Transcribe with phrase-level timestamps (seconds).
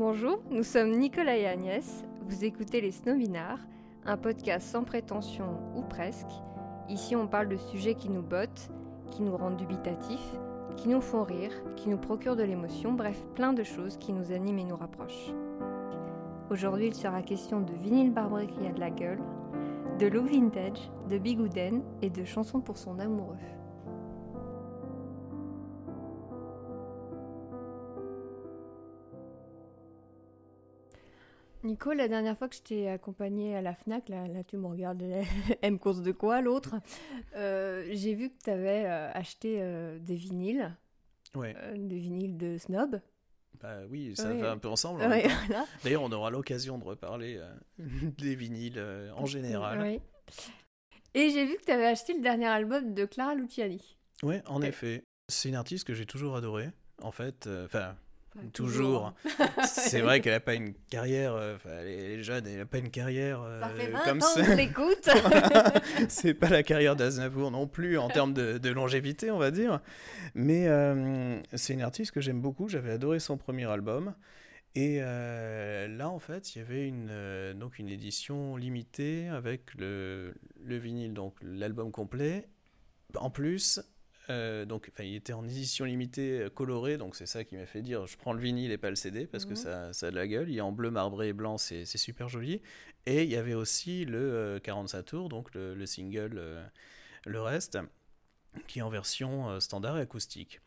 [0.00, 2.06] Bonjour, nous sommes Nicolas et Agnès.
[2.26, 3.60] Vous écoutez les Snobinards,
[4.06, 6.30] un podcast sans prétention ou presque.
[6.88, 8.70] Ici, on parle de sujets qui nous bottent,
[9.10, 10.32] qui nous rendent dubitatifs,
[10.78, 14.32] qui nous font rire, qui nous procurent de l'émotion, bref, plein de choses qui nous
[14.32, 15.34] animent et nous rapprochent.
[16.48, 19.20] Aujourd'hui, il sera question de vinyle barbré qui a de la gueule,
[19.98, 23.36] de look vintage, de bigouden et de chansons pour son amoureux.
[31.70, 34.66] Nico, la dernière fois que je t'ai accompagné à la FNAC, là, là tu me
[34.66, 35.02] regardes,
[35.62, 36.74] M course de quoi l'autre?
[37.36, 40.76] Euh, J'ai vu que tu avais euh, acheté euh, des vinyles.
[41.36, 41.54] Ouais.
[41.76, 43.00] des vinyles de Snob.
[43.60, 44.40] Bah oui, ça Ouais.
[44.40, 45.00] va un peu ensemble.
[45.02, 45.64] Ouais, voilà.
[45.84, 47.40] D'ailleurs, on aura l'occasion de reparler
[47.78, 48.82] des vinyles
[49.16, 49.80] en général.
[49.80, 50.00] Oui.
[51.14, 53.96] Et j'ai vu que tu avais acheté le dernier album de Clara Luciani.
[54.24, 55.04] Ouais, en effet.
[55.28, 56.70] C'est une artiste que j'ai toujours adorée.
[57.00, 57.94] En fait, enfin,
[58.52, 59.14] toujours.
[59.64, 61.34] C'est vrai qu'elle n'a pas une carrière.
[61.34, 64.22] euh, Enfin, elle est jeune, elle n'a pas une carrière euh, Ça fait 20 comme
[64.22, 64.54] ans que ça.
[64.54, 65.08] l'écoute.
[66.08, 69.80] c'est pas la carrière d'Aznavour non plus en termes de, de longévité, on va dire.
[70.34, 72.68] Mais euh, c'est une artiste que j'aime beaucoup.
[72.68, 74.14] J'avais adoré son premier album.
[74.76, 79.74] Et euh, là, en fait, il y avait une, euh, donc une édition limitée avec
[79.76, 82.48] le, le vinyle, donc l'album complet.
[83.16, 83.80] En plus,
[84.30, 87.82] euh, donc, il était en édition limitée euh, colorée, donc c'est ça qui m'a fait
[87.82, 89.56] dire je prends le vinyle et pas le CD parce que Mhm.
[89.56, 90.48] ça, ça a de la gueule.
[90.50, 92.62] Il est en bleu marbré et blanc, c'est super joli.
[93.06, 96.64] Et il y avait aussi le euh, 45 tours, donc le, le single euh,
[97.26, 97.78] Le Reste,
[98.66, 100.60] qui est en version euh, standard et acoustique.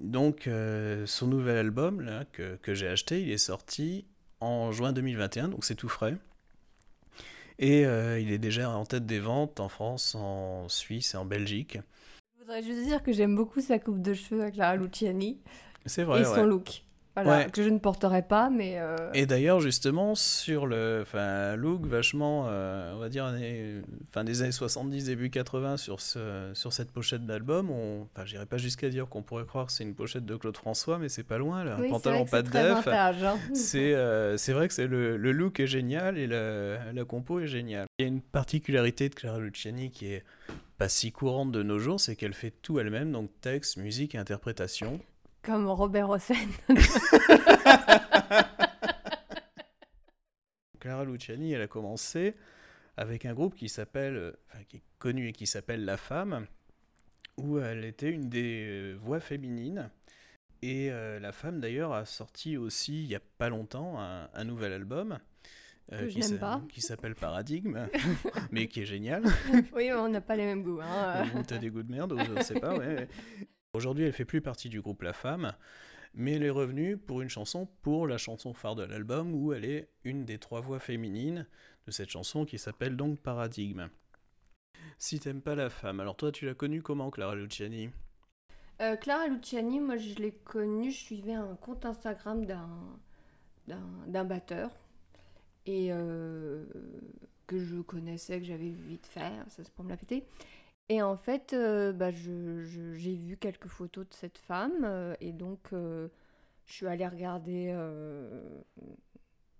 [0.00, 4.04] Donc euh, son nouvel album là, que, que j'ai acheté, il est sorti
[4.40, 6.16] en juin 2021, donc c'est tout frais.
[7.58, 11.24] Et euh, il est déjà en tête des ventes en France, en Suisse et en
[11.24, 11.78] Belgique.
[12.48, 15.36] Je voudrais juste dire que j'aime beaucoup sa coupe de cheveux à Clara Luciani
[15.84, 16.46] C'est vrai, et son ouais.
[16.46, 16.82] look.
[17.14, 17.50] Voilà, Ouais.
[17.50, 18.76] que je ne porterai pas, mais...
[18.78, 21.18] euh, Et d'ailleurs, justement, sur le enfin,
[21.52, 23.82] un look vachement, euh, on va dire, années-
[24.12, 28.46] fin des années 70, début 80, sur, ce, sur cette pochette d'album, on, enfin, j'irai
[28.46, 31.24] pas jusqu'à dire qu'on pourrait croire que c'est une pochette de Claude François, mais c'est
[31.24, 31.74] pas loin, là.
[31.74, 32.88] Un oui, c'est pantalon pas de def.
[32.88, 33.36] hein.
[33.52, 37.46] C'est euh, vrai que c'est le, le look est génial et la, la compo est
[37.46, 37.84] géniale.
[37.98, 40.24] Il y a une particularité de Clara Luciani qui est
[40.78, 44.18] pas si courante de nos jours, c'est qu'elle fait tout elle-même, donc texte, musique et
[44.18, 45.00] interprétation.
[45.42, 46.46] Comme Robert Hossein.
[50.78, 52.36] Clara Luciani, elle a commencé
[52.96, 56.46] avec un groupe qui s'appelle, euh, enfin qui est connu et qui s'appelle La Femme,
[57.36, 59.90] où elle était une des euh, voix féminines.
[60.62, 64.44] Et euh, La Femme, d'ailleurs, a sorti aussi, il y a pas longtemps, un, un
[64.44, 65.18] nouvel album.
[65.92, 66.62] Euh, Que je qui n'aime s'a- pas.
[66.68, 67.86] qui s'appelle Paradigme,
[68.50, 69.24] mais qui est génial.
[69.74, 70.80] oui, on n'a pas les mêmes goûts.
[70.82, 71.24] Hein.
[71.46, 73.08] T'as des goûts de merde, je sais pas, ouais.
[73.74, 75.54] Aujourd'hui, elle fait plus partie du groupe La Femme,
[76.14, 79.64] mais elle est revenue pour une chanson, pour la chanson phare de l'album, où elle
[79.64, 81.46] est une des trois voix féminines
[81.86, 83.88] de cette chanson qui s'appelle donc Paradigme.
[84.98, 87.90] Si t'aimes pas La Femme, alors toi, tu l'as connue comment, Clara Luciani?
[88.80, 92.44] Euh, Clara Luciani, moi je l'ai connue, je suivais un compte Instagram
[93.66, 94.70] d'un batteur
[95.68, 96.64] et euh,
[97.46, 100.24] que je connaissais, que j'avais vu vite faire, ça c'est pour me la péter.
[100.88, 105.60] Et en fait, euh, bah, j'ai vu quelques photos de cette femme euh, et donc
[105.74, 106.08] euh,
[106.64, 107.76] je suis allée regarder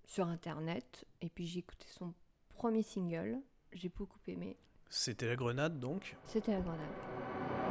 [0.05, 2.15] sur internet et puis j'ai écouté son
[2.49, 3.39] premier single,
[3.73, 4.57] j'ai beaucoup aimé,
[4.89, 6.17] C'était La Grenade, donc?
[6.25, 7.68] C'était La Grenade.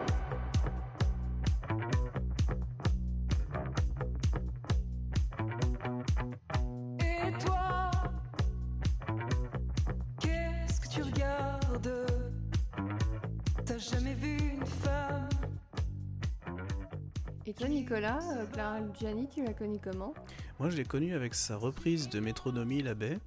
[17.49, 20.13] Et toi Nicolas, euh, Clara Luciani, tu l'as connue comment?
[20.59, 23.19] Moi, je l'ai connue avec sa reprise de Métronomie La Baie.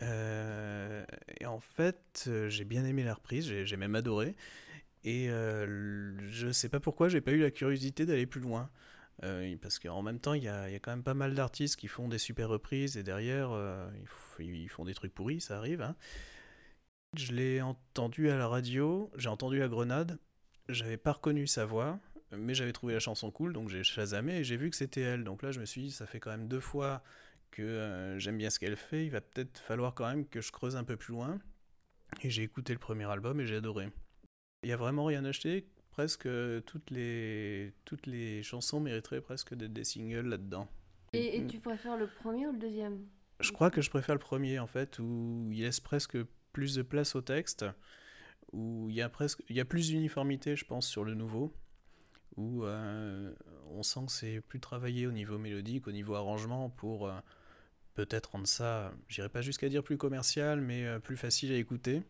[0.00, 1.04] Euh,
[1.40, 4.36] et en fait, euh, j'ai bien aimé la reprise, j'ai même adoré.
[5.02, 8.70] Et euh, je sais pas pourquoi, j'ai pas eu la curiosité d'aller plus loin.
[9.24, 12.06] Euh, parce qu'en même temps, il y a, quand même pas mal d'artistes qui font
[12.06, 13.50] des super reprises et derrière,
[14.38, 15.82] ils, font des trucs pourris, ça arrive.
[15.82, 15.96] hein.
[17.16, 20.20] Je l'ai entendu à la radio, j'ai entendu la grenade,
[20.68, 21.98] j'avais pas reconnu sa voix,
[22.36, 25.24] mais j'avais trouvé la chanson cool, donc j'ai chasamé et j'ai vu que c'était elle.
[25.24, 27.02] Donc là, je me suis dit, ça fait quand même deux fois
[27.50, 30.50] que euh, j'aime bien ce qu'elle fait, il va peut-être falloir quand même que je
[30.52, 31.38] creuse un peu plus loin.
[32.22, 33.90] Et j'ai écouté le premier album et j'ai adoré.
[34.62, 36.28] Il y a vraiment rien acheté, presque
[36.66, 40.68] toutes les, toutes les chansons mériteraient presque d'être des singles là-dedans.
[41.12, 43.06] Et, et tu préfères le premier ou le deuxième?
[43.40, 46.16] Je crois que je préfère le premier en fait, où il laisse presque
[46.52, 47.66] plus de place au texte,
[48.52, 51.52] où il y a presque, il y a plus d'uniformité, je pense, sur le nouveau,
[52.36, 53.32] où euh,
[53.70, 57.18] on sent que c'est plus travaillé au niveau mélodique, au niveau arrangement, pour euh,
[57.94, 62.02] peut-être rendre ça, j'irai pas jusqu'à dire plus commercial, mais euh, plus facile à écouter.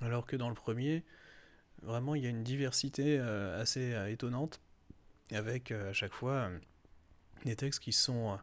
[0.00, 1.04] Alors que dans le premier,
[1.82, 4.60] vraiment, il y a une diversité assez étonnante,
[5.30, 6.50] avec à chaque fois
[7.46, 8.38] des textes qui sont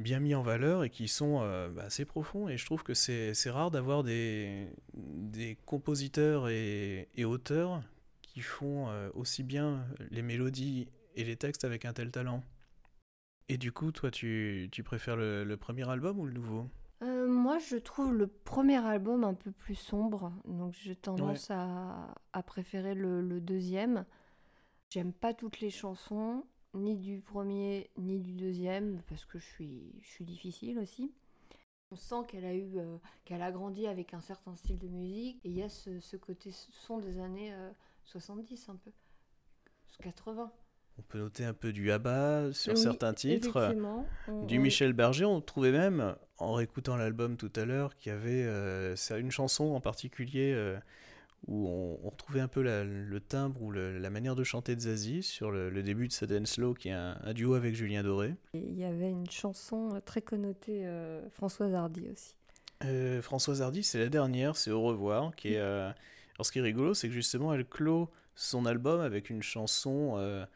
[0.00, 1.40] bien mis en valeur et qui sont
[1.70, 2.48] bah, assez profonds.
[2.48, 4.66] Et je trouve que c'est rare d'avoir des,
[5.64, 7.84] compositeurs et auteurs
[8.32, 10.86] qui font euh, aussi bien les mélodies
[11.16, 12.44] et les textes avec un tel talent.
[13.48, 16.68] Et du coup, toi, tu, tu préfères le, premier album ou le nouveau?
[17.02, 22.14] Euh, Moi, je trouve le premier album un peu plus sombre, donc j'ai tendance à,
[22.32, 24.04] à, préférer le, le deuxième.
[24.90, 26.44] J'aime pas toutes les chansons,
[26.74, 31.12] ni du premier ni du deuxième, parce que je suis, je suis difficile aussi.
[31.90, 35.44] On sent qu'elle a eu, euh, qu'elle a grandi avec un certain style de musique,
[35.44, 37.52] et il y a ce, ce côté son des années
[38.10, 38.90] 70 un peu,
[40.02, 40.50] 80.
[40.98, 43.74] On peut noter un peu du ABBA sur certains titres,
[44.46, 45.24] du Michel Berger.
[45.24, 49.72] On trouvait même, en réécoutant l'album tout à l'heure, qu'il y avait euh, une chanson
[49.74, 50.76] en particulier euh,
[51.46, 55.52] où on, retrouvait un peu le timbre ou la manière de chanter de Zazie sur
[55.52, 58.34] le, début de Sudden Slow, qui est un, duo avec Julien Doré.
[58.52, 60.84] il y avait une chanson euh, très connotée,
[61.30, 62.34] Françoise Hardy aussi.
[63.22, 65.92] Françoise Hardy, c'est la dernière, c'est Au revoir, qui est
[66.40, 70.14] alors ce qui est rigolo, c'est que justement, elle clôt son album avec une chanson
[70.16, 70.46] euh,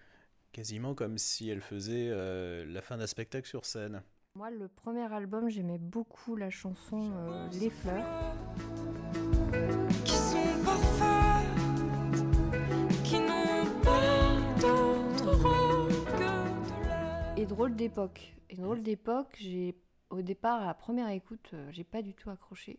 [0.50, 4.02] quasiment comme si elle faisait euh, la fin d'un spectacle sur scène.
[4.34, 8.34] Moi, le premier album, j'aimais beaucoup la chanson euh, Les Fleurs.
[10.06, 11.50] Qui sont parfaites,
[13.04, 15.38] qui n'ont pas d'autre
[16.06, 18.32] que de Et drôle d'époque.
[18.48, 19.76] Et drôle d'époque, j'ai
[20.08, 22.78] au départ, à la première écoute, j'ai pas du tout accroché.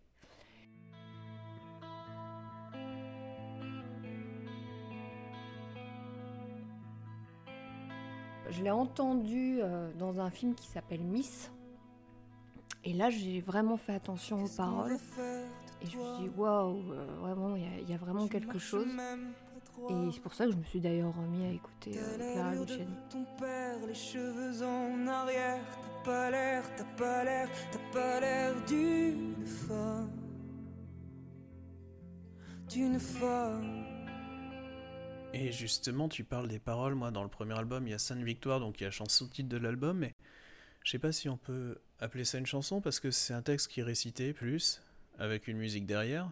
[8.49, 11.51] Je l'ai entendu euh, dans un film qui s'appelle Miss.
[12.83, 14.97] Et là, j'ai vraiment fait attention aux paroles.
[15.81, 18.87] Et je me suis dit, waouh, euh, vraiment, il y, a vraiment quelque chose.
[19.89, 22.93] Et c'est pour ça que je me suis d'ailleurs remis à écouter euh, Clara Luciani.
[23.09, 28.55] Ton père, les cheveux en arrière, t'as pas l'air, t'as pas l'air, t'as pas l'air
[28.67, 30.09] d'une femme.
[32.69, 33.94] D'une femme.
[35.35, 36.95] Et justement, tu parles des paroles.
[36.95, 39.27] Moi, dans le premier album, il y a Sainte Victoire, donc il y a chanson
[39.27, 40.13] titre de l'album, mais
[40.83, 43.69] je sais pas si on peut appeler ça une chanson parce que c'est un texte
[43.69, 44.81] qui est récité plus,
[45.19, 46.31] avec une musique derrière,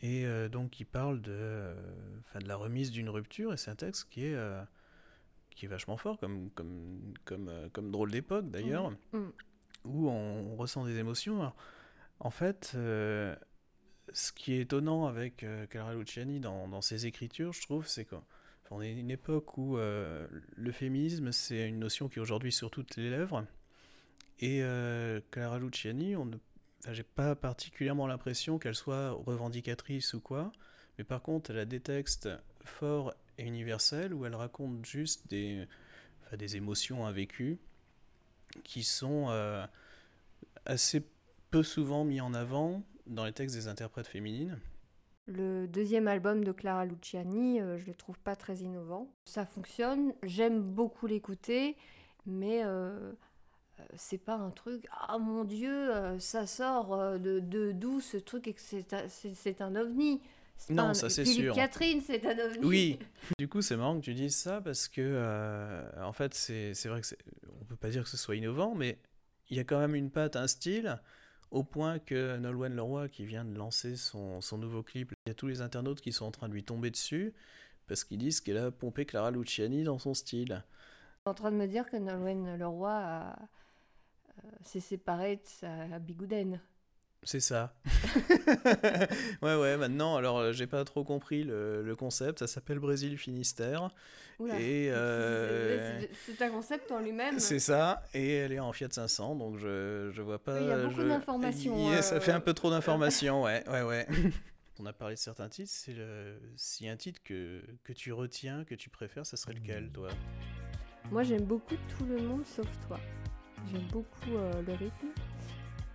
[0.00, 1.74] et euh, donc qui parle de,
[2.34, 4.62] de la remise d'une rupture, et c'est un texte qui est, euh,
[5.50, 9.18] qui est vachement fort, comme, comme, comme, euh, comme drôle d'époque d'ailleurs, mmh.
[9.18, 9.32] Mmh.
[9.86, 11.52] où on, ressent des émotions.
[12.20, 12.76] en fait,
[14.12, 18.80] ce qui est étonnant avec euh, Clara Luciani dans, ses écritures, je trouve, c'est qu'on
[18.80, 20.26] est une époque où euh,
[20.56, 23.44] le féminisme, c'est une notion qui est aujourd'hui sur toutes les lèvres.
[24.40, 26.36] Et euh, Clara Luciani, on ne
[26.92, 30.50] j'ai pas particulièrement l'impression qu'elle soit revendicatrice ou quoi,
[30.96, 32.30] mais par contre, elle a des textes
[32.64, 35.66] forts et universels où elle raconte juste des,
[36.38, 37.58] des émotions invécues
[38.64, 39.28] qui sont
[40.64, 41.04] assez
[41.50, 44.58] peu souvent mis en avant dans les textes des interprètes féminines.
[45.26, 49.14] Le deuxième album de Clara Luciani, euh, je le trouve pas très innovant.
[49.24, 51.76] Ça fonctionne, j'aime beaucoup l'écouter,
[52.26, 53.12] mais euh,
[53.78, 54.86] euh c'est pas un truc.
[54.90, 60.20] Ah mon Dieu, euh, ça sort de d'où ce truc et que c'est un ovni.
[60.68, 61.54] Non, ça c'est sûr.
[61.54, 62.66] Catherine, c'est un ovni.
[62.66, 62.98] Oui.
[63.38, 67.06] du coup, c'est marrant que tu dises ça parce que, en fait, c'est vrai que
[67.60, 68.98] on peut pas dire que ce soit innovant, mais
[69.48, 71.00] il y a quand même une patte, un style
[71.50, 75.34] au point que Nolwenn Leroy, qui vient de lancer son, nouveau clip, il y a
[75.34, 77.34] tous les internautes qui sont en train de lui tomber dessus
[77.88, 80.62] parce qu'ils disent qu'elle a pompé Clara Luciani dans son style.
[81.24, 86.60] en train de me dire que Nolwenn Leroy euh, s'est séparée de sa bigoudaine.
[87.22, 87.74] C'est ça.
[89.42, 92.38] ouais, ouais, maintenant, alors euh, j'ai pas trop compris le, concept.
[92.38, 93.90] Ça s'appelle Brésil Finistère.
[94.40, 95.59] et euh,
[96.26, 97.38] c'est un concept en lui-même.
[97.38, 98.02] C'est ça.
[98.14, 100.60] Et elle est en Fiat 500, donc je, je vois pas.
[100.60, 102.02] il y a beaucoup d'informations.
[102.02, 104.06] Ça fait un peu trop d'informations, ouais, ouais, ouais.
[104.78, 105.70] On a parlé de certains titres.
[105.72, 106.40] C'est le...
[106.56, 110.08] Si un titre que, que tu retiens, que tu préfères, ça serait lequel, toi?
[111.10, 112.98] Moi, j'aime beaucoup Tout le monde sauf toi.
[113.70, 115.08] J'aime beaucoup euh, le rythme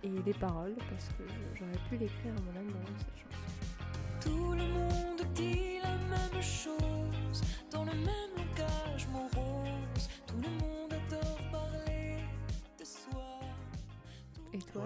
[0.04, 3.45] et les paroles parce que j'aurais pu l'écrire à mon amour cette chanson.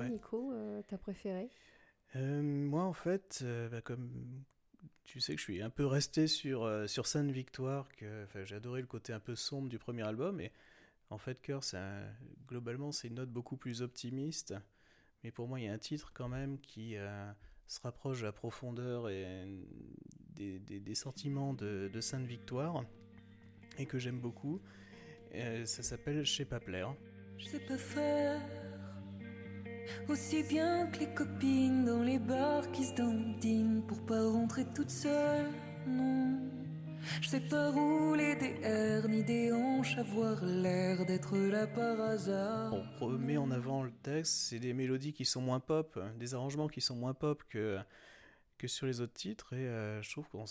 [0.09, 1.51] Nico, euh, t'as préféré
[2.17, 4.45] euh, Moi, en fait, euh, bah, comme
[5.05, 8.57] tu sais que je suis un peu resté sur, euh, sur Sainte Victoire, que j'ai
[8.57, 10.53] adoré le côté un peu sombre du premier album, et
[11.11, 11.63] en fait, Cœur,
[12.47, 14.55] globalement, c'est une note beaucoup plus optimiste,
[15.25, 17.33] mais pour moi, il y a un titre quand même qui euh,
[17.67, 19.47] se rapproche de la profondeur et
[20.35, 22.85] des, des, sentiments de, de, Sainte Victoire,
[23.79, 24.61] et que j'aime beaucoup.
[25.33, 26.95] ça s'appelle Je sais pas plaire.
[27.39, 28.70] Je sais pas faire
[30.09, 34.91] aussi bien que les copines dans les bars qui se dandinent pour pas rentrer toute
[34.91, 35.51] seule,
[35.87, 36.39] non.
[37.23, 42.75] Je sais pas rouler des airs ni des hanches, avoir l'air d'être là par hasard.
[43.01, 46.69] On remet en avant le texte, c'est des mélodies qui sont moins pop, des arrangements
[46.69, 47.79] qui sont moins pop que,
[48.59, 50.45] que sur les autres titres, et euh, je trouve qu'on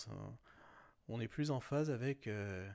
[1.08, 2.26] on est plus en phase avec.
[2.26, 2.68] Euh,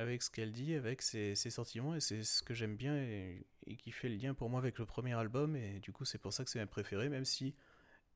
[0.00, 3.92] avec ce qu'elle dit, avec ses, sentiments, et c'est ce que j'aime bien et, qui
[3.92, 6.42] fait le lien pour moi avec le premier album, et du coup c'est pour ça
[6.42, 7.54] que c'est ma préférée, même si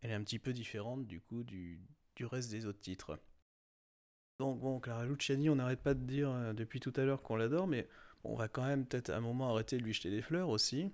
[0.01, 1.79] elle est un petit peu différente du coup du,
[2.21, 3.21] reste des autres titres.
[4.41, 7.37] Donc bon, Clara Luciani, on n'arrête pas de dire euh, depuis tout à l'heure qu'on
[7.37, 7.87] l'adore, mais
[8.25, 10.91] on va quand même peut-être à un moment arrêter de lui jeter des fleurs aussi.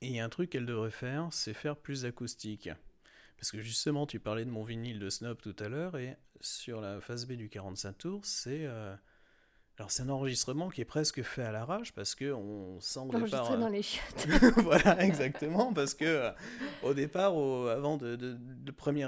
[0.00, 2.68] Et il y a un truc qu'elle devrait faire, c'est faire plus acoustique.
[3.36, 6.80] Parce que justement, tu parlais de mon vinyle de Snob tout à l'heure, et sur
[6.80, 8.66] la phase B du 45 tours, c'est...
[8.66, 8.94] Euh,
[9.78, 13.18] alors c'est un enregistrement qui est presque fait à l'arrache parce que on sent au
[13.18, 14.26] départ dans les chiottes.
[14.58, 16.30] voilà exactement parce que euh,
[16.82, 18.36] au départ avant de,
[18.76, 19.04] premier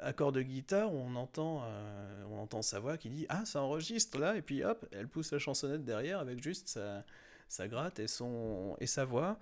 [0.00, 4.18] accord de guitare on entend euh, on entend sa voix qui dit ah ça enregistre
[4.18, 7.04] là et puis hop elle pousse la chansonnette derrière avec juste sa,
[7.48, 9.38] sa gratte et son et sa voix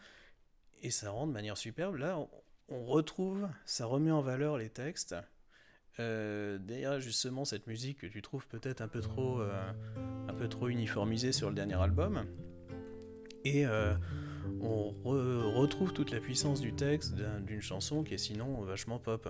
[0.82, 2.18] et ça rend de manière superbe là
[2.68, 5.14] on retrouve ça remet en valeur les textes
[6.00, 9.72] euh, derrière justement cette musique que tu trouves peut-être un peu trop euh,
[10.28, 12.26] un peu trop uniformisée sur le dernier album
[13.44, 13.94] et euh,
[14.60, 14.92] on
[15.54, 17.14] retrouve toute la puissance du texte
[17.46, 19.28] d'une chanson qui est sinon vachement pop.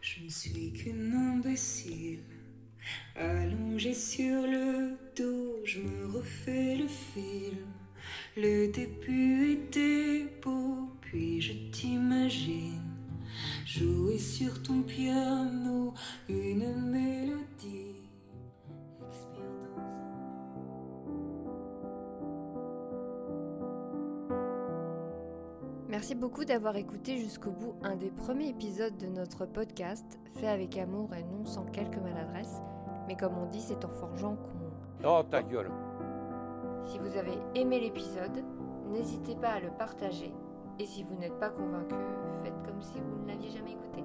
[0.00, 2.20] Je ne suis qu'une imbécile
[3.16, 7.66] allongée sur le dos, je me refais le film.
[8.36, 12.87] Le début était beau, puis je t'imagine
[13.68, 15.92] jouer sur ton piano
[16.26, 17.96] une mélodie.
[25.86, 30.78] Merci beaucoup d'avoir écouté jusqu'au bout un des premiers épisodes de notre podcast, fait avec
[30.78, 32.62] amour et non sans quelques maladresses,
[33.06, 35.06] mais comme on dit, c'est en forgeant qu'on...
[35.06, 35.70] Oh ta gueule.
[36.86, 38.42] Si vous avez aimé l'épisode,
[38.90, 40.32] n'hésitez pas à le partager
[40.78, 41.94] et si vous n'êtes pas convaincu,
[42.42, 44.04] faites comme si vous ne l'aviez jamais écouté.